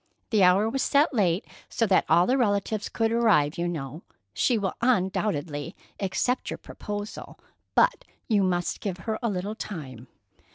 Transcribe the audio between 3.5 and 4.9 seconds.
you know. She will